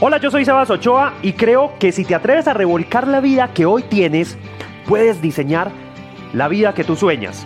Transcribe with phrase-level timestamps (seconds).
[0.00, 3.52] Hola, yo soy Sebas Ochoa y creo que si te atreves a revolcar la vida
[3.52, 4.38] que hoy tienes,
[4.86, 5.72] puedes diseñar
[6.32, 7.44] la vida que tú sueñas.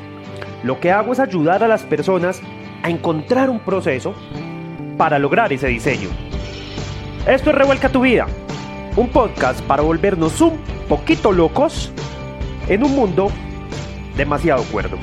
[0.62, 2.42] Lo que hago es ayudar a las personas
[2.82, 4.14] a encontrar un proceso
[4.98, 6.10] para lograr ese diseño.
[7.26, 8.26] Esto es Revuelca tu vida,
[8.96, 10.58] un podcast para volvernos un
[10.90, 11.90] poquito locos
[12.68, 13.30] en un mundo
[14.14, 14.98] demasiado cuerdo.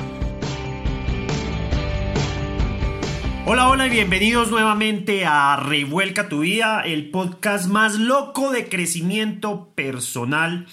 [3.52, 9.72] Hola, hola y bienvenidos nuevamente a Revuelca tu vida, el podcast más loco de crecimiento
[9.74, 10.68] personal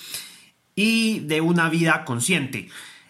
[0.76, 2.70] y de una vida consciente.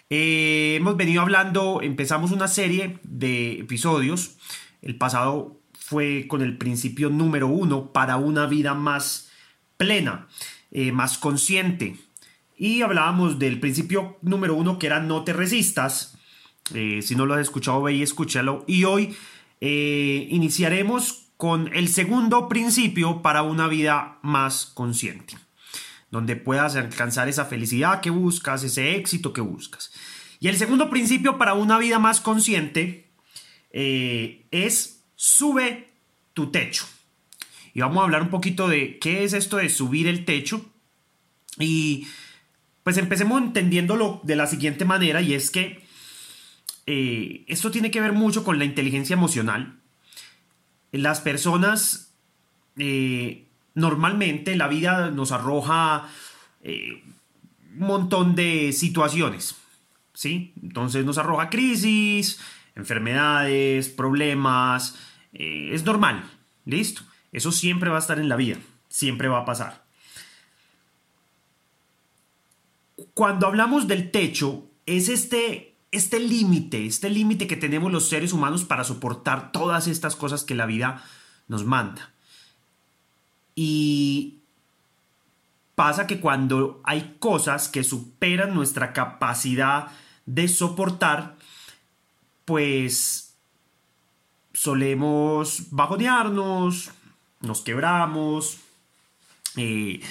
[0.09, 4.37] Eh, hemos venido hablando, empezamos una serie de episodios.
[4.81, 9.29] El pasado fue con el principio número uno para una vida más
[9.75, 10.29] plena,
[10.71, 11.97] eh, más consciente.
[12.55, 16.17] Y hablábamos del principio número uno que era no te resistas.
[16.73, 18.63] Eh, si no lo has escuchado, ve y escúchalo.
[18.65, 19.13] Y hoy
[19.61, 25.35] eh, iniciaremos con el segundo principio para una vida más consciente,
[26.11, 29.91] donde puedas alcanzar esa felicidad que buscas, ese éxito que buscas.
[30.39, 33.11] Y el segundo principio para una vida más consciente
[33.71, 35.89] eh, es sube
[36.33, 36.85] tu techo.
[37.73, 40.65] Y vamos a hablar un poquito de qué es esto de subir el techo.
[41.59, 42.07] Y
[42.83, 45.86] pues empecemos entendiéndolo de la siguiente manera y es que
[46.89, 49.77] eh, esto tiene que ver mucho con la inteligencia emocional.
[50.93, 52.13] Las personas,
[52.77, 56.07] eh, normalmente la vida nos arroja
[56.63, 57.03] eh,
[57.77, 59.57] un montón de situaciones,
[60.13, 60.53] ¿sí?
[60.63, 62.39] Entonces nos arroja crisis,
[62.73, 64.97] enfermedades, problemas,
[65.33, 66.23] es normal,
[66.65, 67.01] ¿listo?
[67.33, 68.57] Eso siempre va a estar en la vida,
[68.87, 69.83] siempre va a pasar.
[73.13, 78.65] Cuando hablamos del techo, es este este límite, este límite que tenemos los seres humanos
[78.65, 81.03] para soportar todas estas cosas que la vida
[81.47, 82.11] nos manda.
[83.55, 84.39] Y
[85.75, 89.87] pasa que cuando hay cosas que superan nuestra capacidad
[90.25, 91.35] de soportar,
[92.45, 93.33] pues
[94.53, 96.91] solemos bajonearnos,
[97.41, 98.57] nos quebramos,
[99.55, 100.01] eh,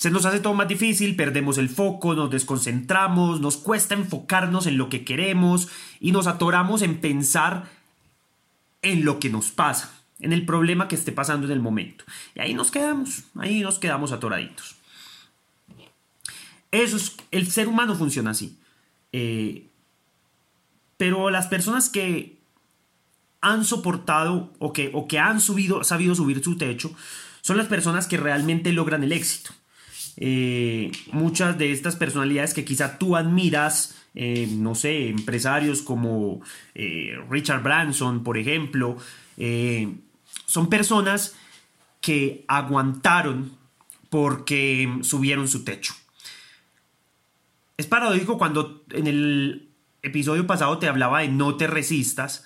[0.00, 4.78] se nos hace todo más difícil, perdemos el foco, nos desconcentramos, nos cuesta enfocarnos en
[4.78, 5.68] lo que queremos
[6.00, 7.68] y nos atoramos en pensar
[8.80, 12.06] en lo que nos pasa, en el problema que esté pasando en el momento.
[12.34, 14.74] Y ahí nos quedamos, ahí nos quedamos atoraditos.
[16.70, 18.56] Eso es, el ser humano funciona así.
[19.12, 19.66] Eh,
[20.96, 22.38] pero las personas que
[23.42, 26.90] han soportado o que, o que han subido, sabido subir su techo
[27.42, 29.50] son las personas que realmente logran el éxito.
[30.22, 36.42] Eh, muchas de estas personalidades que quizá tú admiras, eh, no sé, empresarios como
[36.74, 38.98] eh, Richard Branson, por ejemplo,
[40.44, 41.34] son personas
[42.02, 43.52] que aguantaron
[44.10, 45.94] porque subieron su techo.
[47.78, 49.70] Es paradójico cuando en el
[50.02, 52.44] episodio pasado te hablaba de no te resistas,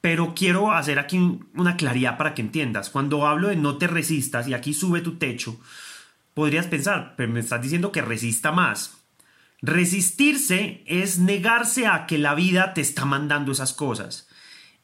[0.00, 2.90] pero quiero hacer aquí una claridad para que entiendas.
[2.90, 5.60] Cuando hablo de no te resistas y aquí sube tu techo,
[6.34, 8.96] podrías pensar, pero me estás diciendo que resista más.
[9.62, 14.28] Resistirse es negarse a que la vida te está mandando esas cosas.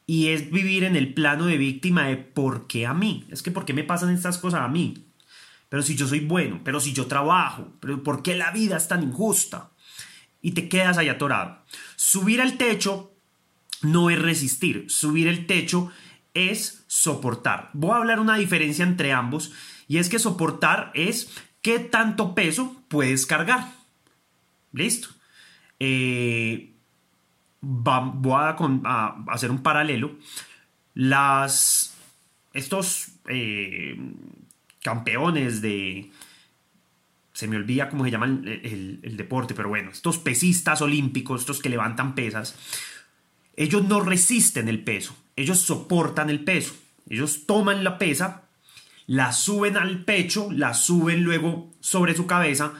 [0.05, 3.25] Y es vivir en el plano de víctima de por qué a mí.
[3.29, 5.05] Es que por qué me pasan estas cosas a mí.
[5.69, 8.87] Pero si yo soy bueno, pero si yo trabajo, pero por qué la vida es
[8.87, 9.71] tan injusta.
[10.41, 11.63] Y te quedas ahí atorado.
[11.95, 13.11] Subir al techo
[13.81, 14.85] no es resistir.
[14.89, 15.91] Subir el techo
[16.33, 17.71] es soportar.
[17.73, 19.51] Voy a hablar una diferencia entre ambos
[19.87, 21.31] y es que soportar es
[21.61, 23.71] qué tanto peso puedes cargar.
[24.73, 25.09] Listo.
[25.79, 26.73] Eh,
[27.61, 28.33] voy
[28.83, 30.17] a, hacer un paralelo.
[30.93, 31.95] Las,
[32.53, 33.97] estos eh,
[34.81, 36.11] campeones de...
[37.33, 41.61] Se me olvida cómo se llama el, el deporte, pero bueno, estos pesistas olímpicos, estos
[41.61, 42.55] que levantan pesas,
[43.55, 46.75] ellos no resisten el peso, ellos soportan el peso.
[47.09, 48.46] Ellos toman la pesa
[49.07, 52.73] la suben al pecho, la suben luego sobre su cabeza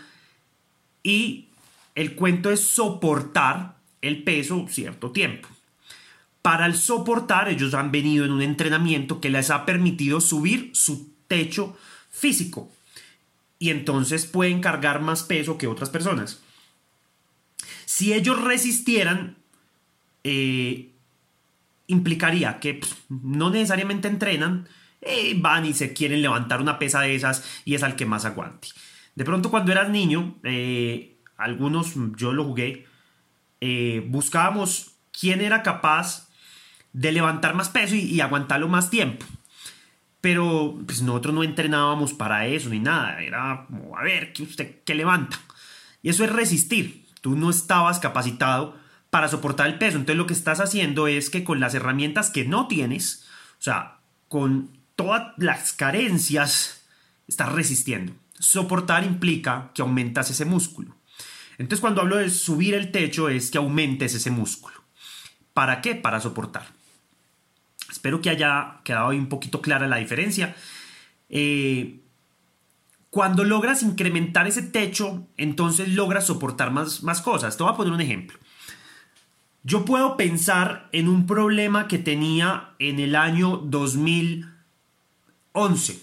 [1.02, 1.48] y
[1.96, 5.48] el cuento es soportar el peso cierto tiempo.
[6.42, 11.12] Para el soportar, ellos han venido en un entrenamiento que les ha permitido subir su
[11.28, 11.78] techo
[12.12, 12.72] físico
[13.60, 16.42] y entonces pueden cargar más peso que otras personas.
[17.86, 19.38] Si ellos resistieran,
[20.24, 20.92] eh,
[21.88, 24.68] implicaría que pues, no necesariamente entrenan,
[25.02, 28.26] eh, van y se quieren levantar una pesa de esas y es al que más
[28.26, 28.70] aguante.
[29.16, 32.86] De pronto cuando eras niño, eh, algunos, yo lo jugué,
[33.62, 36.28] eh, buscábamos quién era capaz
[36.94, 39.26] de levantar más peso y, aguantarlo más tiempo.
[40.22, 43.22] Pero pues nosotros no entrenábamos para eso ni nada.
[43.22, 45.40] Era como, a ver, ¿qué usted qué levanta?
[46.02, 47.06] Y eso es resistir.
[47.22, 48.78] Tú no estabas capacitado
[49.10, 49.98] para soportar el peso.
[49.98, 53.28] Entonces lo que estás haciendo es que con las herramientas que no tienes,
[53.60, 56.82] o sea, con todas las carencias,
[57.30, 58.12] estás resistiendo.
[58.38, 60.98] Soportar implica que aumentas ese músculo.
[61.58, 64.76] Entonces cuando hablo de subir el techo es que aumentes ese músculo.
[65.54, 65.96] ¿Para qué?
[65.96, 66.68] Para soportar.
[67.90, 70.56] Espero que haya quedado ahí un poquito clara la diferencia.
[71.30, 72.00] Eh,
[73.10, 77.56] cuando logras incrementar ese techo, entonces logras soportar más, más cosas.
[77.56, 78.38] Te voy a poner un ejemplo.
[79.64, 83.58] Yo puedo pensar en un problema que tenía en el año
[85.58, 86.00] 2011.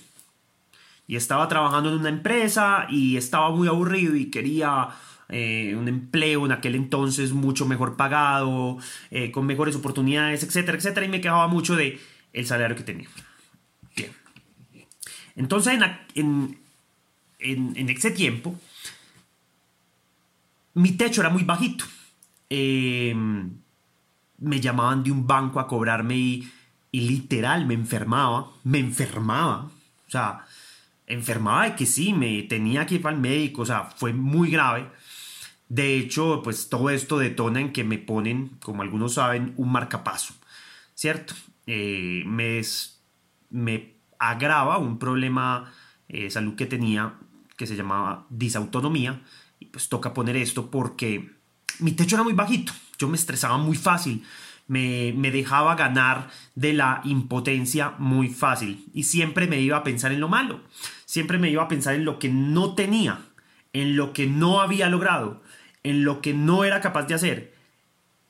[1.06, 4.88] Y estaba trabajando en una empresa y estaba muy aburrido y quería
[5.28, 8.78] eh, un empleo en aquel entonces mucho mejor pagado,
[9.10, 12.00] eh, con mejores oportunidades, etcétera, etcétera, y me quejaba mucho de
[12.32, 13.08] el salario que tenía.
[13.94, 14.12] Bien.
[15.36, 15.78] Entonces,
[16.14, 16.58] en,
[17.38, 18.58] en, ese tiempo,
[20.74, 21.84] mi techo era muy bajito.
[22.48, 23.50] Em,
[24.38, 26.48] me llamaban de un banco a cobrarme y,
[26.94, 29.68] y literal me enfermaba, me enfermaba.
[30.06, 30.46] O sea,
[31.08, 34.86] enfermaba de que sí, me tenía que ir al médico, o sea, fue muy grave.
[35.68, 40.34] De hecho, pues todo esto detona en que me ponen, como algunos saben, un marcapaso,
[40.94, 41.34] ¿cierto?
[41.66, 42.60] Eh, me,
[43.50, 45.72] me, agrava un problema
[46.06, 47.14] de salud que tenía
[47.56, 49.20] que se llamaba disautonomía
[49.58, 51.28] y pues toca poner esto porque
[51.80, 54.22] mi techo era muy bajito, yo me estresaba muy fácil,
[54.66, 60.20] me, dejaba ganar de la impotencia muy fácil y siempre me iba a pensar en
[60.20, 60.60] lo malo,
[61.04, 63.20] siempre me iba a pensar en lo que no tenía,
[63.72, 65.42] en lo que no había logrado,
[65.82, 67.54] en lo que no era capaz de hacer,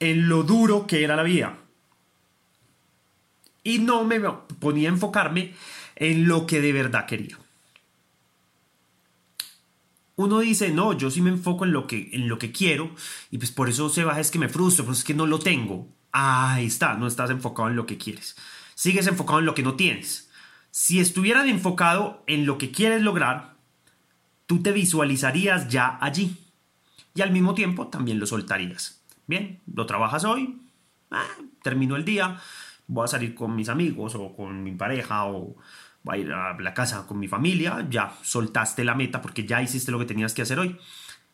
[0.00, 1.58] en lo duro que era la vida.
[3.62, 4.20] Y no me
[4.60, 5.54] ponía a enfocarme
[5.96, 7.38] en lo que de verdad quería.
[10.16, 12.90] Uno dice, no, yo sí me enfoco en lo que, en lo que quiero
[13.30, 15.38] y pues por eso se baja es que me frustro, pues es que no lo
[15.38, 15.88] tengo.
[16.16, 18.36] Ahí está, no estás enfocado en lo que quieres.
[18.76, 20.30] Sigues enfocado en lo que no tienes.
[20.70, 23.54] Si estuvieras enfocado en lo que quieres lograr,
[24.46, 26.36] tú te visualizarías ya allí
[27.16, 29.02] y al mismo tiempo también lo soltarías.
[29.26, 30.60] Bien, lo trabajas hoy,
[31.10, 31.26] ah,
[31.64, 32.40] termino el día,
[32.86, 35.56] voy a salir con mis amigos o con mi pareja o
[36.04, 39.60] voy a ir a la casa con mi familia, ya soltaste la meta porque ya
[39.62, 40.78] hiciste lo que tenías que hacer hoy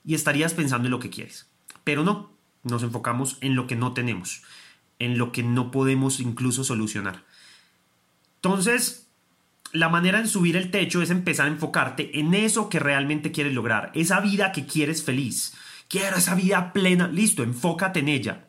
[0.06, 1.50] y estarías pensando en lo que quieres.
[1.84, 2.30] Pero no,
[2.62, 4.42] nos enfocamos en lo que no tenemos,
[5.00, 7.24] en lo que no podemos incluso solucionar.
[8.36, 9.08] Entonces,
[9.72, 13.54] la manera en subir el techo es empezar a enfocarte en eso que realmente quieres
[13.54, 15.54] lograr, esa vida que quieres feliz.
[15.88, 17.08] Quiero esa vida plena.
[17.08, 18.46] Listo, enfócate en ella.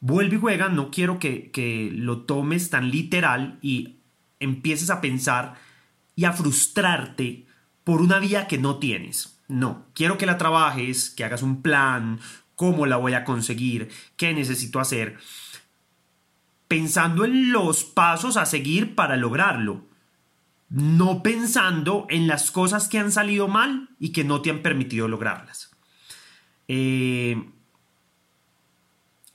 [0.00, 0.70] Vuelve y juega.
[0.70, 3.96] No quiero que, que lo tomes tan literal y
[4.38, 5.56] empieces a pensar
[6.16, 7.46] y a frustrarte
[7.84, 9.38] por una vida que no tienes.
[9.48, 12.20] No, quiero que la trabajes, que hagas un plan,
[12.60, 15.16] cómo la voy a conseguir, qué necesito hacer,
[16.68, 19.86] pensando en los pasos a seguir para lograrlo,
[20.68, 25.08] no pensando en las cosas que han salido mal y que no te han permitido
[25.08, 25.74] lograrlas.
[26.68, 27.42] Eh,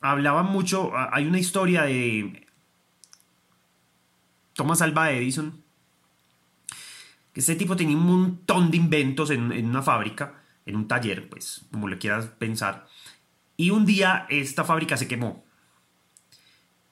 [0.01, 2.45] hablaban mucho, hay una historia de
[4.53, 5.63] Thomas Alva Edison,
[7.33, 11.27] que ese tipo tenía un montón de inventos en, en una fábrica, en un taller,
[11.27, 12.85] pues, como le quieras pensar,
[13.57, 15.43] y un día esta fábrica se quemó.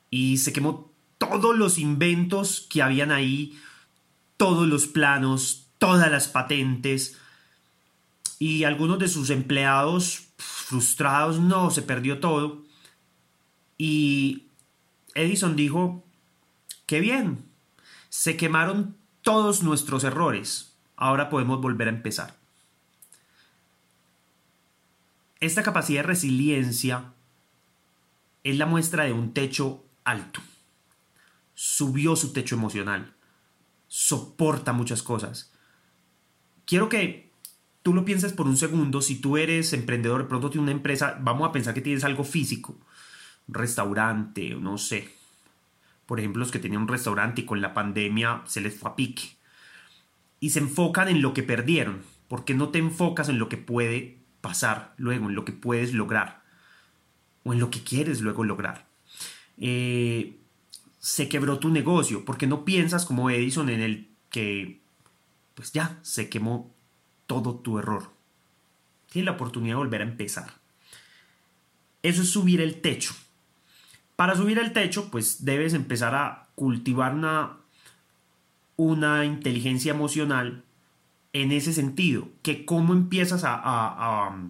[0.10, 3.60] Y se quemó todos los inventos que habían ahí,
[4.38, 7.18] todos los planos, todas las patentes,
[8.40, 12.64] y algunos de sus empleados frustrados, no, se perdió todo.
[13.78, 14.48] Y
[15.16, 16.04] Edison dijo,
[16.86, 17.46] qué bien,
[18.10, 22.43] se quemaron todos nuestros errores, ahora podemos volver a empezar.
[25.44, 27.12] Esta capacidad de resiliencia
[28.46, 30.40] es la muestra de un techo alto.
[31.54, 33.14] Subió su techo emocional.
[33.90, 35.52] Soporta muchas cosas.
[36.64, 37.30] Quiero que
[37.82, 41.18] tú lo piensas por un segundo, si tú eres emprendedor, de pronto tienes una empresa,
[41.20, 42.80] vamos a pensar que tienes algo físico,
[43.50, 45.10] restaurante, no sé.
[46.06, 48.96] Por ejemplo, los que tenían un restaurante y con la pandemia se les fue a
[48.96, 49.36] pique.
[50.40, 54.23] Y se enfocan en lo que perdieron, porque no te enfocas en lo que puede
[54.44, 56.44] pasar luego, en lo que puedes lograr,
[57.46, 58.86] o en lo que quieres luego lograr.
[59.58, 60.38] Eh,
[61.00, 64.82] se quebró tu negocio, porque no piensas como Edison en el que,
[65.56, 66.76] pues ya, se quemó
[67.26, 68.12] todo tu error.
[69.10, 70.52] Tienes la oportunidad de volver a empezar.
[72.02, 73.14] Eso es subir el techo.
[74.18, 77.60] Para subir el techo, pues debes empezar a cultivar una,
[78.76, 80.66] una inteligencia emocional
[81.34, 84.48] en ese sentido, que cómo empiezas a, a,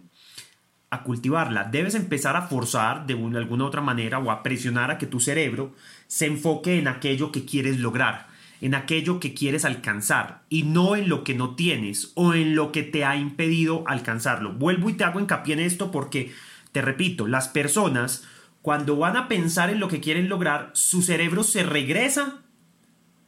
[0.91, 1.63] a, cultivarla.
[1.63, 5.19] Debes empezar a forzar de una, alguna otra manera o a presionar a que tu
[5.19, 5.73] cerebro
[6.07, 8.27] se enfoque en aquello que quieres lograr,
[8.61, 12.71] en aquello que quieres alcanzar y no en lo que no tienes o en lo
[12.71, 14.53] que te ha impedido alcanzarlo.
[14.53, 16.31] Vuelvo y te hago hincapié en esto porque,
[16.73, 18.23] te repito, las personas
[18.61, 22.43] cuando van a pensar en lo que quieren lograr, su cerebro se regresa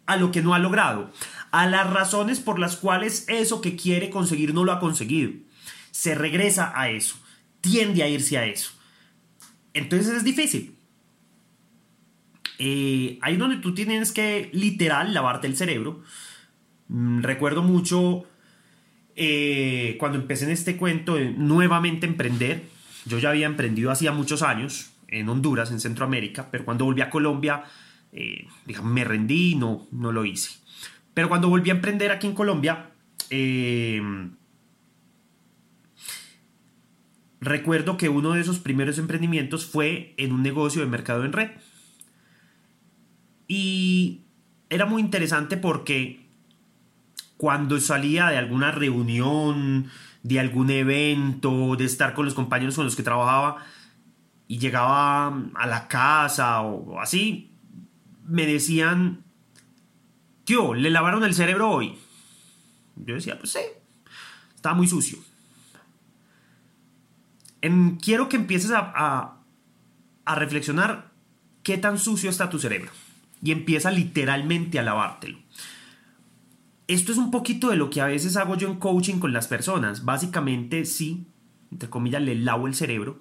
[0.06, 1.12] a lo que no ha logrado,
[1.52, 5.32] a las razones por las cuales eso que quiere conseguir no lo ha conseguido.
[5.92, 7.16] Se regresa a eso,
[7.62, 8.72] tiende a irse a eso.
[9.74, 10.76] Entonces es difícil.
[12.60, 16.04] Eh, ahí donde tú tienes que literal lavarte el cerebro.
[16.88, 18.26] Mm, recuerdo mucho
[19.16, 22.64] eh, cuando empecé en este cuento de nuevamente emprender.
[23.06, 27.10] Yo ya había emprendido hacía muchos años, en Honduras, en Centroamérica, pero cuando volví a
[27.10, 27.64] Colombia,
[28.16, 28.48] eh,
[28.82, 30.58] me rendí y no, no lo hice.
[31.14, 32.92] Pero cuando volví a emprender aquí en Colombia,
[33.30, 34.02] eh,
[37.42, 41.52] recuerdo que uno de esos primeros emprendimientos fue en un negocio de mercado en red.
[43.50, 44.22] Y
[44.70, 46.26] era muy interesante porque
[47.38, 49.88] cuando salía de alguna reunión,
[50.24, 53.58] de algún evento, de estar con los compañeros con los que trabajaba,
[54.48, 57.55] y llegaba a la casa o así,
[58.28, 59.24] me decían,
[60.44, 61.98] tío, ¿le lavaron el cerebro hoy?
[62.96, 63.60] Yo decía, pues sí,
[64.56, 65.20] estaba muy sucio.
[68.02, 69.38] quiero que empieces a,
[70.26, 71.12] a reflexionar
[71.64, 72.92] qué tan sucio está tu cerebro
[73.42, 75.40] y empieza literalmente a lavártelo.
[76.88, 79.48] Esto es un poquito de lo que a veces hago yo en coaching con las
[79.48, 80.06] personas.
[80.06, 81.28] Básicamente, sí,
[81.72, 83.20] entre comillas, le lavo el cerebro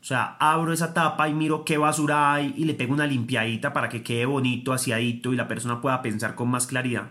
[0.00, 3.72] o sea, abro esa tapa y miro qué basura hay y le pego una limpiadita
[3.72, 7.10] para que quede bonito, aseadito y la persona pueda pensar con más claridad.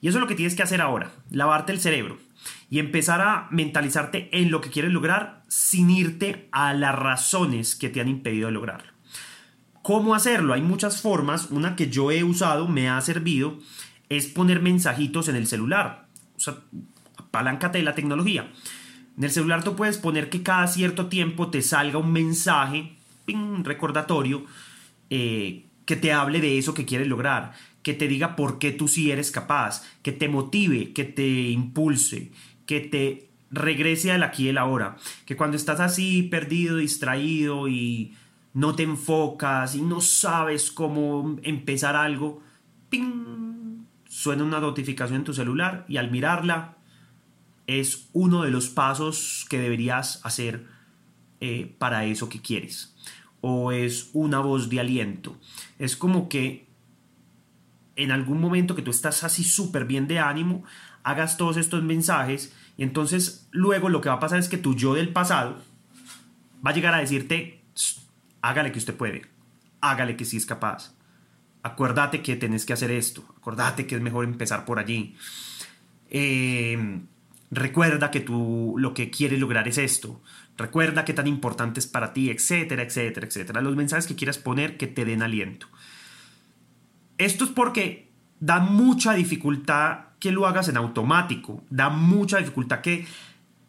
[0.00, 2.18] Y eso es lo que tienes que hacer ahora, lavarte el cerebro
[2.70, 7.88] y empezar a mentalizarte en lo que quieres lograr sin irte a las razones que
[7.88, 8.92] te han impedido lograrlo.
[9.82, 10.54] ¿Cómo hacerlo?
[10.54, 11.50] Hay muchas formas.
[11.50, 13.58] Una que yo he usado, me ha servido,
[14.08, 16.06] es poner mensajitos en el celular.
[16.36, 16.56] O sea,
[17.18, 18.50] apaláncate de la tecnología.
[19.16, 22.96] En el celular tú puedes poner que cada cierto tiempo te salga un mensaje,
[23.62, 24.44] recordatorio,
[25.10, 27.52] eh, que te hable de eso que quieres lograr,
[27.82, 32.32] que te diga por qué tú sí eres capaz, que te motive, que te impulse,
[32.66, 34.96] que te regrese al aquí y el ahora.
[35.26, 38.14] Que cuando estás así perdido, distraído y
[38.52, 42.42] no te enfocas y no sabes cómo empezar algo,
[42.88, 43.84] ¡ping!
[44.08, 46.76] suena una notificación en tu celular y al mirarla
[47.66, 50.66] es uno de los pasos que deberías hacer
[51.40, 52.94] eh, para eso que quieres.
[53.40, 55.36] O es una voz de aliento.
[55.78, 56.66] Es como que
[57.96, 60.64] en algún momento que tú estás así súper bien de ánimo,
[61.02, 64.74] hagas todos estos mensajes y entonces luego lo que va a pasar es que tu
[64.74, 65.62] yo del pasado
[66.66, 67.62] va a llegar a decirte,
[68.40, 69.26] hágale que usted puede,
[69.80, 70.94] hágale que sí es capaz.
[71.62, 75.16] Acuérdate que tenés que hacer esto, acuérdate que es mejor empezar por allí.
[76.10, 77.00] Eh,
[77.50, 80.22] Recuerda que tú lo que quieres lograr es esto.
[80.56, 83.60] Recuerda qué tan importante es para ti, etcétera, etcétera, etcétera.
[83.60, 85.68] Los mensajes que quieras poner que te den aliento.
[87.18, 88.10] Esto es porque
[88.40, 91.62] da mucha dificultad que lo hagas en automático.
[91.70, 93.06] Da mucha dificultad que,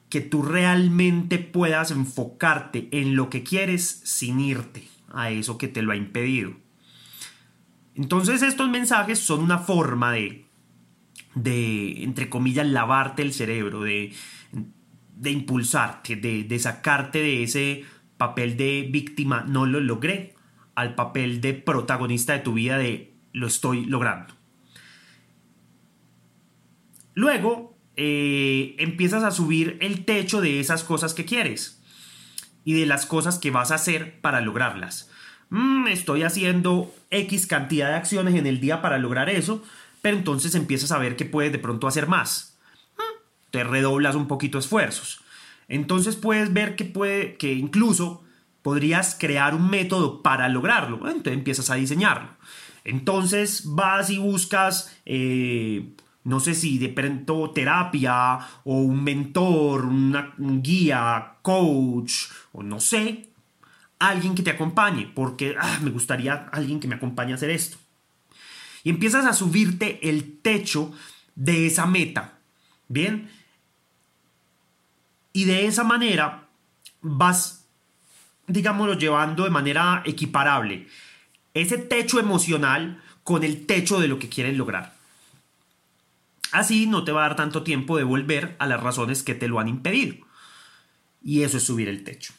[0.09, 5.81] que tú realmente puedas enfocarte en lo que quieres sin irte a eso que te
[5.81, 6.53] lo ha impedido.
[7.95, 10.44] Entonces estos mensajes son una forma de
[11.35, 14.13] de, entre comillas, lavarte el cerebro, de,
[15.15, 17.85] de impulsarte, de, de sacarte de ese
[18.17, 20.33] papel de víctima, no lo logré,
[20.75, 24.33] al papel de protagonista de tu vida de lo estoy logrando.
[27.13, 31.81] Luego eh, empiezas a subir el techo de esas cosas que quieres
[32.65, 35.09] y de las cosas que vas a hacer para lograrlas.
[35.49, 39.63] Mm, estoy haciendo X cantidad de acciones en el día para lograr eso,
[40.05, 42.59] pero entonces empiezas a ver que puedes de pronto hacer más.
[43.49, 45.21] Te redoblas un poquito esfuerzos.
[45.67, 48.23] Entonces puedes ver que, puede, que incluso
[48.61, 50.97] podrías crear un método para lograrlo.
[51.09, 52.29] Entonces empiezas a diseñarlo.
[52.83, 60.35] Entonces vas y buscas, eh, no sé si de pronto terapia o un mentor, una,
[60.37, 63.31] un guía, coach o no sé,
[63.97, 67.79] alguien que te acompañe, porque ah, me gustaría alguien que me acompañe a hacer esto
[68.85, 70.93] y empiezas a subirte el techo
[71.33, 72.37] de esa meta.
[72.87, 73.29] Bien.
[75.33, 76.47] Y de esa manera
[77.01, 77.65] vas,
[78.47, 80.87] digámoslo, llevando de manera equiparable
[81.55, 84.93] ese techo emocional con el techo de lo que quieres lograr.
[86.51, 89.47] Así no te va a dar tanto tiempo de volver a las razones que te
[89.47, 90.15] lo han impedido.
[91.23, 92.33] Y eso es subir el techo.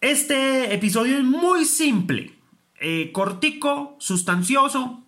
[0.00, 2.34] Este episodio es muy simple,
[2.82, 5.02] eh, cortico, sustancioso.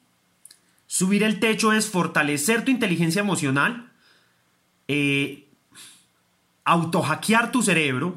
[0.86, 3.92] Subir el techo es fortalecer tu inteligencia emocional,
[4.88, 5.48] eh,
[6.64, 8.16] autohackear tu cerebro.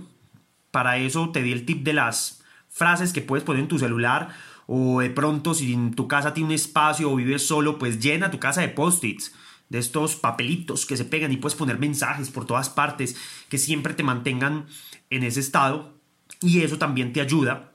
[0.71, 4.29] Para eso te di el tip de las frases que puedes poner en tu celular
[4.67, 8.29] o de pronto si en tu casa tiene un espacio o vives solo, pues llena
[8.29, 9.33] tu casa de post-its,
[9.69, 13.17] de estos papelitos que se pegan y puedes poner mensajes por todas partes
[13.49, 14.67] que siempre te mantengan
[15.09, 15.93] en ese estado
[16.41, 17.73] y eso también te ayuda.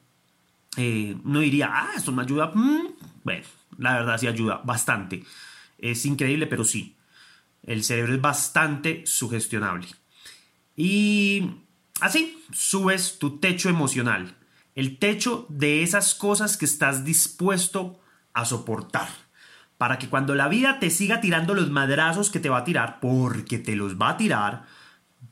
[0.76, 2.52] Eh, no diría, ah, esto me ayuda.
[2.54, 3.44] Mm, bueno,
[3.78, 5.24] la verdad sí ayuda bastante.
[5.78, 6.96] Es increíble, pero sí.
[7.62, 9.88] El cerebro es bastante sugestionable.
[10.76, 11.50] Y
[12.00, 14.36] así subes tu techo emocional
[14.74, 18.00] el techo de esas cosas que estás dispuesto
[18.32, 19.08] a soportar.
[19.78, 23.00] Para que cuando la vida te siga tirando los madrazos que te va a tirar,
[23.00, 24.64] porque te los va a tirar,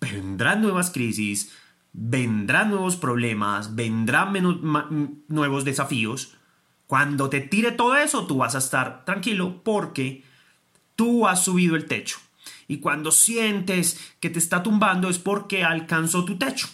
[0.00, 1.52] vendrán nuevas crisis,
[1.92, 4.32] vendrán nuevos problemas, vendrán
[5.28, 6.37] nuevos desafíos.
[6.87, 10.25] Cuando te tire todo eso, tú vas a estar tranquilo porque
[10.97, 12.18] tú has subido el techo.
[12.68, 16.68] Y cuando sientes que te está tumbando es porque alcanzó tu techo.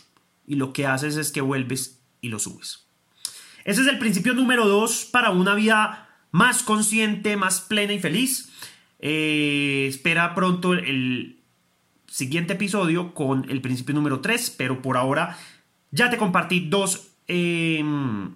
[0.47, 2.87] Y lo que haces es que vuelves y lo subes.
[3.65, 8.51] Ese es el principio número dos para una vida más consciente, más plena y feliz.
[8.99, 11.36] Eh, espera pronto el
[12.17, 15.37] siguiente episodio con el principio número 3, pero por ahora
[15.91, 18.31] ya te compartí dos, em,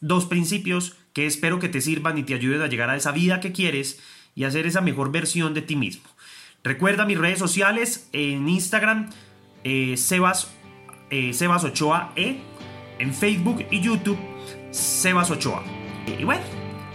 [0.00, 3.38] dos principios que espero que te sirvan y te ayuden a llegar a esa vida
[3.40, 4.00] que quieres
[4.34, 6.04] y a hacer esa mejor versión de ti mismo.
[6.64, 9.10] Recuerda mis redes sociales en Instagram,
[9.62, 10.50] eh, Sebas,
[11.10, 12.38] eh, Sebas Ochoa E
[12.98, 14.18] en Facebook y YouTube,
[14.70, 15.62] Sebas Ochoa.
[16.18, 16.44] Y bueno,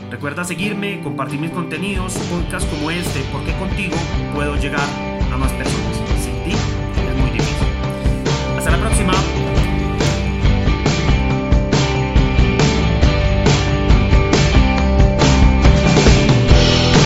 [0.09, 3.95] recuerda seguirme, compartir mis contenidos, podcasts como este, porque contigo
[4.33, 5.07] puedo llegar